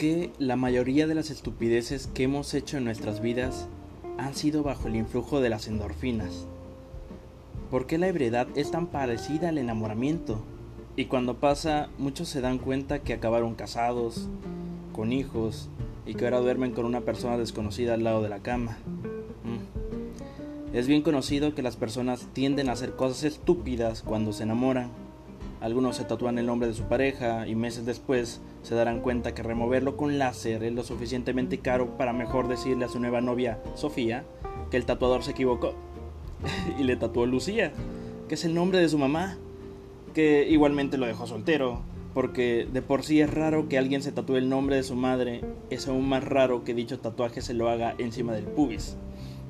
[0.00, 3.68] qué la mayoría de las estupideces que hemos hecho en nuestras vidas
[4.16, 6.46] han sido bajo el influjo de las endorfinas?
[7.70, 10.42] ¿Por qué la ebriedad es tan parecida al enamoramiento?
[10.96, 14.30] Y cuando pasa, muchos se dan cuenta que acabaron casados,
[14.94, 15.68] con hijos,
[16.06, 18.78] y que ahora duermen con una persona desconocida al lado de la cama.
[19.44, 20.74] Mm.
[20.74, 24.92] Es bien conocido que las personas tienden a hacer cosas estúpidas cuando se enamoran.
[25.60, 29.42] Algunos se tatúan el nombre de su pareja y meses después se darán cuenta que
[29.42, 34.24] removerlo con láser es lo suficientemente caro para mejor decirle a su nueva novia, Sofía,
[34.70, 35.74] que el tatuador se equivocó
[36.78, 37.72] y le tatuó Lucía,
[38.26, 39.36] que es el nombre de su mamá,
[40.14, 41.82] que igualmente lo dejó soltero,
[42.14, 45.42] porque de por sí es raro que alguien se tatúe el nombre de su madre,
[45.68, 48.96] es aún más raro que dicho tatuaje se lo haga encima del pubis.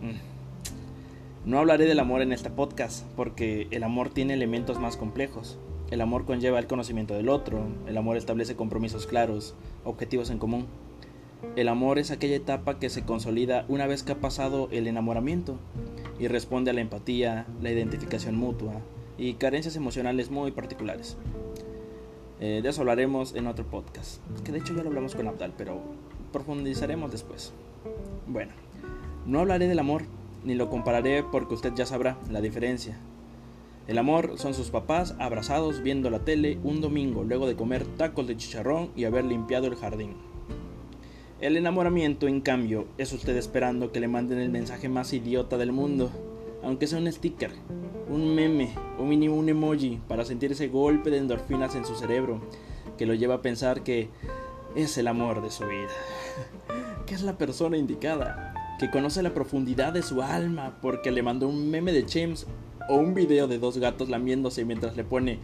[0.03, 1.49] Mm.
[1.49, 5.57] No hablaré del amor en este podcast, porque el amor tiene elementos más complejos.
[5.91, 10.67] El amor conlleva el conocimiento del otro, el amor establece compromisos claros, objetivos en común.
[11.57, 15.59] El amor es aquella etapa que se consolida una vez que ha pasado el enamoramiento
[16.21, 18.75] y responde a la empatía, la identificación mutua
[19.19, 21.17] y carencias emocionales muy particulares.
[22.39, 25.55] Eh, de eso hablaremos en otro podcast, que de hecho ya lo hablamos con Abdal,
[25.59, 25.81] pero
[26.33, 27.53] profundizaremos después.
[28.29, 28.53] Bueno,
[29.27, 30.03] no hablaré del amor,
[30.45, 32.97] ni lo compararé porque usted ya sabrá la diferencia.
[33.91, 38.25] El amor son sus papás abrazados viendo la tele un domingo luego de comer tacos
[38.29, 40.15] de chicharrón y haber limpiado el jardín.
[41.41, 45.73] El enamoramiento, en cambio, es usted esperando que le manden el mensaje más idiota del
[45.73, 46.09] mundo,
[46.63, 47.51] aunque sea un sticker,
[48.09, 52.41] un meme o mínimo un emoji para sentir ese golpe de endorfinas en su cerebro
[52.97, 54.09] que lo lleva a pensar que
[54.77, 55.91] es el amor de su vida,
[57.07, 61.49] que es la persona indicada, que conoce la profundidad de su alma porque le mandó
[61.49, 62.47] un meme de James
[62.91, 65.39] o un video de dos gatos lamiéndose mientras le pone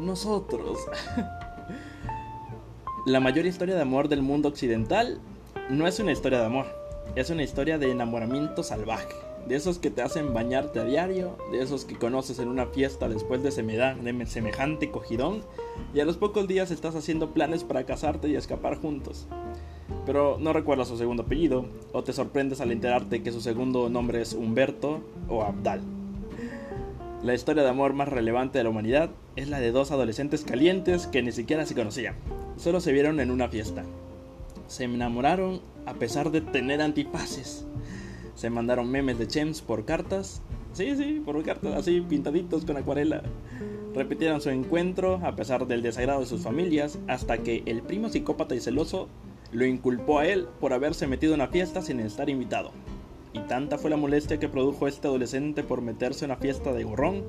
[0.00, 0.78] nosotros.
[3.06, 5.20] La mayor historia de amor del mundo occidental
[5.68, 6.66] no es una historia de amor,
[7.14, 9.14] es una historia de enamoramiento salvaje.
[9.46, 13.08] De esos que te hacen bañarte a diario, de esos que conoces en una fiesta
[13.08, 15.42] después de, de semejante cogidón,
[15.94, 19.28] y a los pocos días estás haciendo planes para casarte y escapar juntos.
[20.04, 24.20] Pero no recuerdas su segundo apellido, o te sorprendes al enterarte que su segundo nombre
[24.20, 25.95] es Humberto o Abdal.
[27.26, 31.08] La historia de amor más relevante de la humanidad es la de dos adolescentes calientes
[31.08, 32.14] que ni siquiera se conocían,
[32.56, 33.82] solo se vieron en una fiesta
[34.66, 37.66] se enamoraron a pesar de tener antifaces.
[38.34, 40.42] Se mandaron memes de Chems por cartas.
[40.72, 43.22] Sí, sí, por cartas así pintaditos con acuarela.
[43.94, 48.54] Repitieron su encuentro a pesar del desagrado de sus familias hasta que el primo psicópata
[48.54, 49.08] y celoso
[49.52, 52.72] lo inculpó a él por haberse metido en una fiesta sin estar invitado.
[53.36, 56.84] Y tanta fue la molestia que produjo este adolescente por meterse en una fiesta de
[56.84, 57.22] gorrón,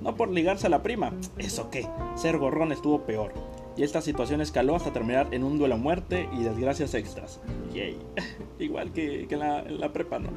[0.00, 1.12] no por ligarse a la prima.
[1.36, 1.86] ¿Eso qué?
[2.16, 3.34] Ser gorrón estuvo peor
[3.76, 7.40] y esta situación escaló hasta terminar en un duelo a muerte y desgracias extras.
[7.74, 7.98] Yay.
[8.58, 10.30] Igual que, la, la, prepa, ¿no?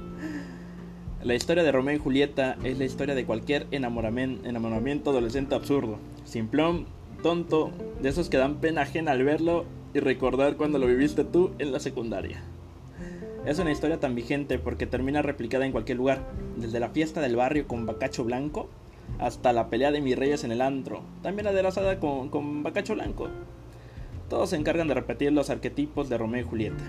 [1.23, 6.85] La historia de Romeo y Julieta es la historia de cualquier enamoramiento adolescente absurdo, simplón,
[7.21, 9.63] tonto, de esos que dan pena ajena al verlo
[9.93, 12.43] y recordar cuando lo viviste tú en la secundaria.
[13.45, 16.19] Es una historia tan vigente porque termina replicada en cualquier lugar,
[16.55, 18.69] desde la fiesta del barrio con bacacho blanco
[19.19, 23.29] hasta la pelea de mis reyes en el antro, también aderezada con, con bacacho blanco.
[24.29, 26.83] Todos se encargan de repetir los arquetipos de Romeo y Julieta.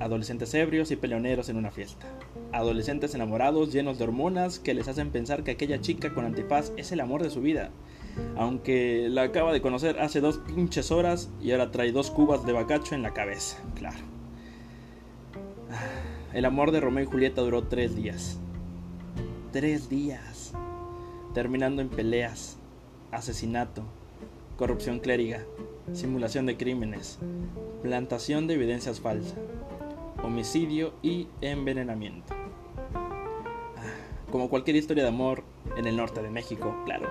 [0.00, 2.06] Adolescentes ebrios y peleoneros en una fiesta.
[2.50, 6.90] Adolescentes enamorados llenos de hormonas que les hacen pensar que aquella chica con antifaz es
[6.92, 7.70] el amor de su vida.
[8.36, 12.52] Aunque la acaba de conocer hace dos pinches horas y ahora trae dos cubas de
[12.52, 13.58] bacacho en la cabeza.
[13.76, 14.11] Claro.
[16.32, 18.38] El amor de Romeo y Julieta duró tres días.
[19.52, 20.54] Tres días
[21.32, 22.58] terminando en peleas,
[23.10, 23.82] asesinato,
[24.56, 25.44] corrupción clériga,
[25.92, 27.18] simulación de crímenes,
[27.82, 29.38] plantación de evidencias falsas,
[30.22, 32.34] homicidio y envenenamiento.
[32.94, 35.42] Ah, como cualquier historia de amor
[35.76, 37.08] en el norte de México, claro,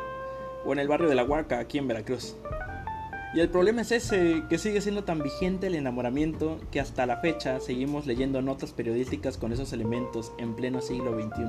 [0.66, 2.35] o en el barrio de La Huaca, aquí en Veracruz.
[3.34, 7.18] Y el problema es ese, que sigue siendo tan vigente el enamoramiento que hasta la
[7.18, 11.46] fecha seguimos leyendo notas periodísticas con esos elementos en pleno siglo XXI.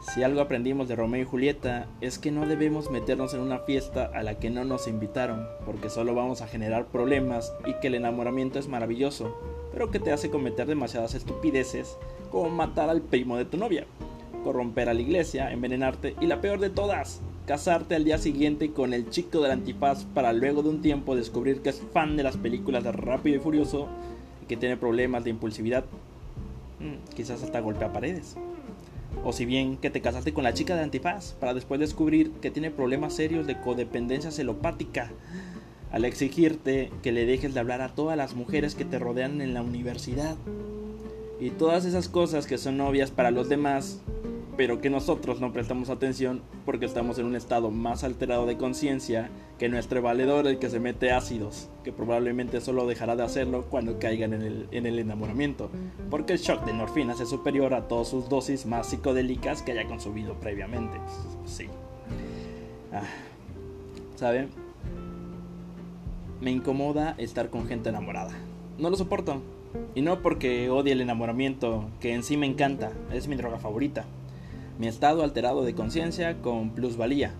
[0.00, 4.10] Si algo aprendimos de Romeo y Julieta es que no debemos meternos en una fiesta
[4.14, 7.94] a la que no nos invitaron, porque solo vamos a generar problemas y que el
[7.94, 9.36] enamoramiento es maravilloso,
[9.72, 11.98] pero que te hace cometer demasiadas estupideces
[12.30, 13.86] como matar al primo de tu novia,
[14.42, 17.20] corromper a la iglesia, envenenarte y la peor de todas,
[17.52, 21.60] casarte al día siguiente con el chico del antifaz para luego de un tiempo descubrir
[21.60, 23.88] que es fan de las películas de Rápido y Furioso
[24.42, 25.84] y que tiene problemas de impulsividad,
[26.80, 28.36] mm, quizás hasta golpea paredes.
[29.22, 32.50] O si bien que te casaste con la chica de antifaz para después descubrir que
[32.50, 35.10] tiene problemas serios de codependencia celopática.
[35.90, 39.52] al exigirte que le dejes de hablar a todas las mujeres que te rodean en
[39.52, 40.36] la universidad.
[41.38, 44.00] Y todas esas cosas que son obvias para los demás,
[44.56, 49.30] pero que nosotros no prestamos atención porque estamos en un estado más alterado de conciencia
[49.58, 53.98] que nuestro valedor el que se mete ácidos, que probablemente solo dejará de hacerlo cuando
[53.98, 55.70] caigan en el, en el enamoramiento,
[56.10, 59.86] porque el shock de endorfinas es superior a todas sus dosis más psicodélicas que haya
[59.86, 60.98] consumido previamente.
[61.46, 61.66] Sí.
[62.92, 63.02] Ah.
[64.16, 64.50] ¿Saben?
[66.40, 68.32] Me incomoda estar con gente enamorada.
[68.78, 69.40] No lo soporto.
[69.94, 74.04] Y no porque odie el enamoramiento, que en sí me encanta, es mi droga favorita.
[74.78, 77.32] Mi estado alterado de conciencia con plusvalía,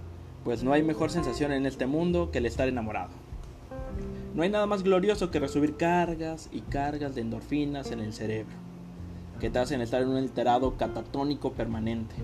[0.45, 3.11] pues no hay mejor sensación en este mundo que el estar enamorado.
[4.35, 8.55] No hay nada más glorioso que recibir cargas y cargas de endorfinas en el cerebro,
[9.41, 12.15] que te hacen estar en un alterado catatónico permanente.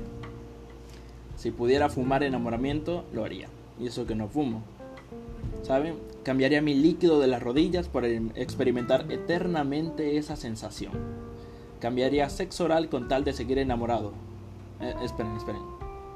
[1.37, 3.49] Si pudiera fumar enamoramiento, lo haría.
[3.79, 4.63] Y eso que no fumo.
[5.63, 5.95] ¿Saben?
[6.25, 10.93] Cambiaría mi líquido de las rodillas por experimentar eternamente esa sensación.
[11.81, 14.13] Cambiaría sexo oral con tal de seguir enamorado.
[14.81, 15.63] Eh, esperen, esperen.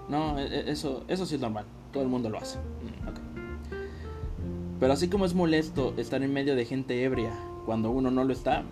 [0.09, 1.65] No, e, e, eso, eso sí es normal.
[1.93, 2.59] Todo el mundo lo hace.
[2.59, 3.09] Mm,
[4.81, 7.33] Pero así como es molesto estar en medio de gente ebria
[7.67, 8.65] cuando uno no lo está,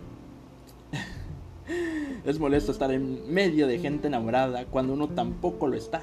[2.24, 6.02] es molesto estar en medio de gente enamorada cuando uno tampoco lo está.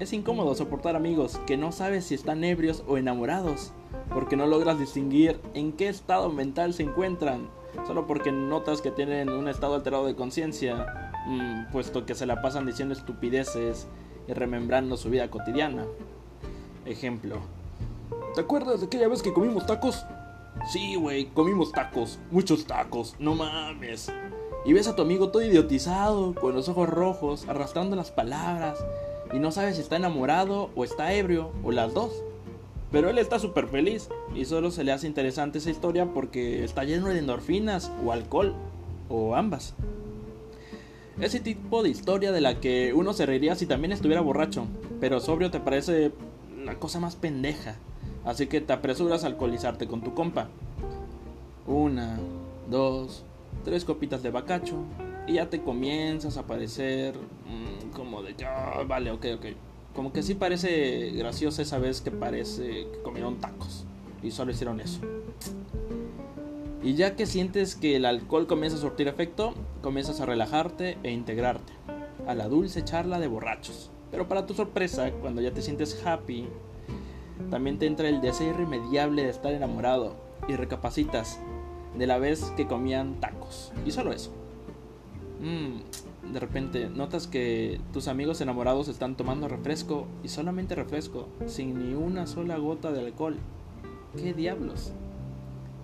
[0.00, 3.72] Es incómodo soportar amigos que no sabes si están ebrios o enamorados,
[4.14, 7.48] porque no logras distinguir en qué estado mental se encuentran,
[7.84, 12.42] solo porque notas que tienen un estado alterado de conciencia, mm, puesto que se la
[12.42, 13.86] pasan diciendo estupideces
[14.26, 15.84] y remembrando su vida cotidiana.
[16.84, 17.36] Ejemplo.
[18.34, 20.04] ¿Te acuerdas de aquella vez que comimos tacos?
[20.72, 24.12] Sí, güey, comimos tacos, muchos tacos, no mames.
[24.64, 28.78] Y ves a tu amigo todo idiotizado, con los ojos rojos, arrastrando las palabras,
[29.32, 32.12] y no sabe si está enamorado o está ebrio o las dos.
[32.90, 36.84] Pero él está súper feliz y solo se le hace interesante esa historia porque está
[36.84, 38.54] lleno de endorfinas o alcohol
[39.10, 39.74] o ambas.
[41.20, 44.66] Ese tipo de historia de la que uno se reiría si también estuviera borracho,
[45.00, 46.12] pero sobrio te parece
[46.64, 47.76] la cosa más pendeja.
[48.24, 50.48] Así que te apresuras a alcoholizarte con tu compa.
[51.66, 52.18] Una,
[52.70, 53.24] dos,
[53.64, 54.76] tres copitas de bacacho
[55.26, 59.46] y ya te comienzas a parecer mm, como de, ya, vale, ok, ok.
[59.94, 63.84] Como que sí parece gracioso esa vez que parece que comieron tacos
[64.22, 65.00] y solo hicieron eso.
[66.82, 69.52] Y ya que sientes que el alcohol comienza a surtir efecto,
[69.82, 71.72] comienzas a relajarte e integrarte
[72.26, 73.90] a la dulce charla de borrachos.
[74.10, 76.48] Pero para tu sorpresa, cuando ya te sientes happy,
[77.50, 80.16] también te entra el deseo irremediable de estar enamorado
[80.48, 81.40] y recapacitas
[81.96, 83.72] de la vez que comían tacos.
[83.84, 84.30] Y solo eso.
[85.40, 91.78] Mm, de repente notas que tus amigos enamorados están tomando refresco y solamente refresco, sin
[91.78, 93.36] ni una sola gota de alcohol.
[94.16, 94.92] ¿Qué diablos?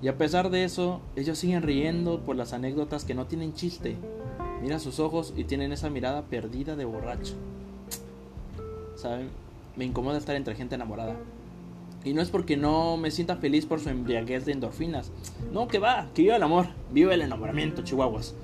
[0.05, 3.97] Y a pesar de eso, ellos siguen riendo por las anécdotas que no tienen chiste.
[4.61, 7.33] Mira sus ojos y tienen esa mirada perdida de borracho.
[8.97, 9.31] ¿Saben?
[9.77, 11.17] Me incomoda estar entre gente enamorada.
[12.05, 15.11] Y no es porque no me sienta feliz por su embriaguez de endorfinas.
[15.55, 18.35] No, que va, que viva el amor, viva el enamoramiento, chihuahuas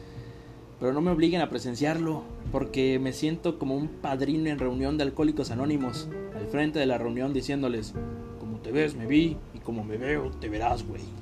[0.78, 5.04] pero no me obliguen a presenciarlo, porque me siento como un padrino en reunión de
[5.04, 7.92] alcohólicos anónimos, al frente de la reunión diciéndoles,
[8.38, 11.19] como te ves me vi, y como me veo te verás, güey.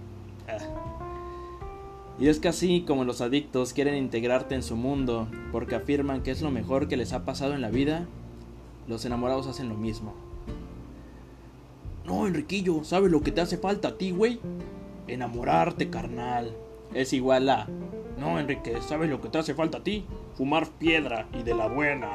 [2.20, 6.32] Y es que así como los adictos quieren integrarte en su mundo porque afirman que
[6.32, 8.08] es lo mejor que les ha pasado en la vida,
[8.88, 10.14] los enamorados hacen lo mismo.
[12.04, 14.40] No, Enriquillo, ¿sabes lo que te hace falta a ti, güey?
[15.06, 16.56] Enamorarte, carnal.
[16.92, 17.68] Es igual a
[18.18, 20.04] no, Enrique, ¿sabes lo que te hace falta a ti?
[20.34, 22.10] Fumar piedra y de la buena.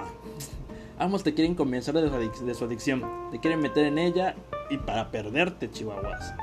[0.99, 4.35] Ambos te quieren convencer de su, adicción, te quieren meter en ella
[4.69, 6.33] y para perderte, chihuahuas.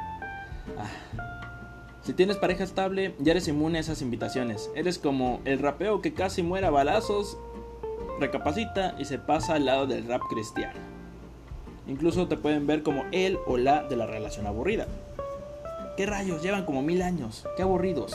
[0.79, 1.30] Ah.
[2.11, 4.69] Si tienes pareja estable, ya eres inmune a esas invitaciones.
[4.75, 7.39] Eres como el rapeo que casi muere a balazos,
[8.19, 10.81] recapacita y se pasa al lado del rap cristiano.
[11.87, 14.89] Incluso te pueden ver como él o la de la relación aburrida.
[15.97, 16.43] ¿Qué rayos?
[16.43, 17.45] Llevan como mil años.
[17.57, 18.13] Qué aburridos.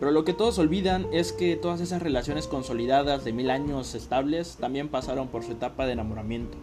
[0.00, 4.56] Pero lo que todos olvidan es que todas esas relaciones consolidadas de mil años estables
[4.58, 6.56] también pasaron por su etapa de enamoramiento.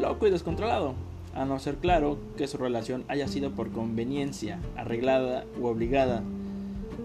[0.00, 0.94] Loco y descontrolado,
[1.36, 6.22] a no ser claro que su relación haya sido por conveniencia, arreglada u obligada,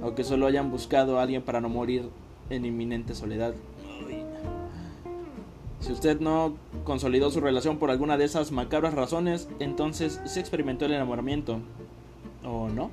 [0.01, 2.09] o que solo hayan buscado a alguien para no morir
[2.49, 3.53] en inminente soledad.
[5.81, 10.85] Si usted no consolidó su relación por alguna de esas macabras razones, entonces se experimentó
[10.85, 11.59] el enamoramiento.
[12.45, 12.91] ¿O no?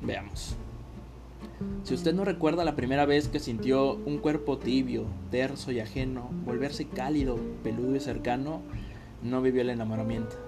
[0.00, 0.56] Veamos.
[1.82, 6.30] Si usted no recuerda la primera vez que sintió un cuerpo tibio, terso y ajeno,
[6.44, 8.62] volverse cálido, peludo y cercano,
[9.22, 10.43] no vivió el enamoramiento.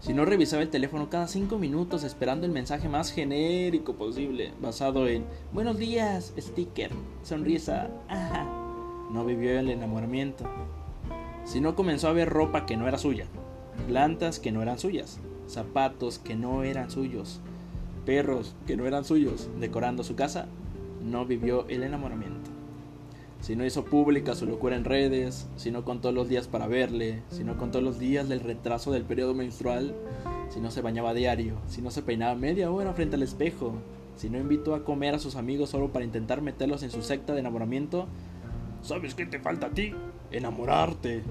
[0.00, 5.06] Si no revisaba el teléfono cada cinco minutos esperando el mensaje más genérico posible, basado
[5.06, 6.90] en buenos días, sticker,
[7.22, 8.46] sonrisa, ajá,
[9.10, 10.44] no vivió el enamoramiento.
[11.44, 13.26] Si no comenzó a ver ropa que no era suya,
[13.88, 17.42] plantas que no eran suyas, zapatos que no eran suyos,
[18.06, 20.46] perros que no eran suyos, decorando su casa,
[21.02, 22.59] no vivió el enamoramiento
[23.40, 27.22] si no hizo pública su locura en redes, si no contó los días para verle,
[27.30, 29.94] si no contó los días del retraso del periodo menstrual,
[30.50, 33.74] si no se bañaba diario, si no se peinaba media hora frente al espejo,
[34.16, 37.32] si no invitó a comer a sus amigos solo para intentar meterlos en su secta
[37.32, 38.06] de enamoramiento,
[38.82, 39.94] ¿sabes qué te falta a ti?
[40.30, 41.22] Enamorarte.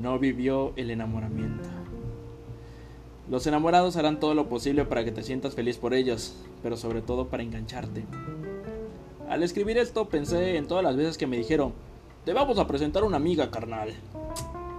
[0.00, 1.68] No vivió el enamoramiento.
[3.28, 7.02] Los enamorados harán todo lo posible para que te sientas feliz por ellos, pero sobre
[7.02, 8.04] todo para engancharte.
[9.32, 11.72] Al escribir esto pensé en todas las veces que me dijeron,
[12.26, 13.94] te vamos a presentar una amiga, carnal.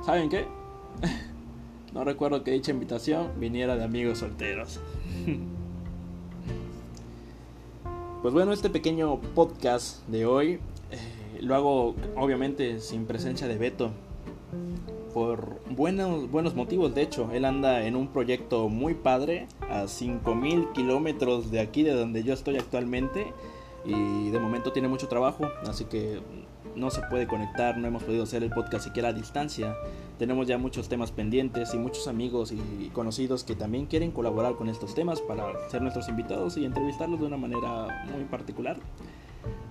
[0.05, 0.45] ¿Saben qué?
[1.91, 4.79] no recuerdo que dicha invitación viniera de amigos solteros.
[8.22, 10.60] pues bueno, este pequeño podcast de hoy
[10.91, 13.89] eh, lo hago obviamente sin presencia de Beto.
[15.15, 20.74] Por buenos, buenos motivos, de hecho, él anda en un proyecto muy padre a 5000
[20.74, 23.33] kilómetros de aquí, de donde yo estoy actualmente
[23.85, 26.21] y de momento tiene mucho trabajo, así que
[26.75, 29.75] no se puede conectar, no hemos podido hacer el podcast siquiera a distancia.
[30.17, 34.69] Tenemos ya muchos temas pendientes y muchos amigos y conocidos que también quieren colaborar con
[34.69, 38.77] estos temas para ser nuestros invitados y entrevistarlos de una manera muy particular.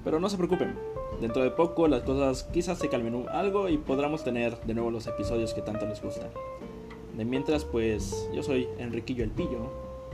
[0.04, 0.74] Pero no se preocupen,
[1.20, 5.06] dentro de poco las cosas quizás se calmen algo y podremos tener de nuevo los
[5.06, 6.28] episodios que tanto les gustan.
[7.16, 9.70] De mientras, pues yo soy Enriquillo El Pillo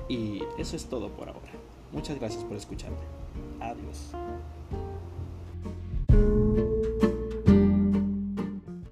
[0.09, 1.52] y eso es todo por ahora.
[1.93, 3.18] Muchas gracias por escucharme.
[3.79, 4.28] ります。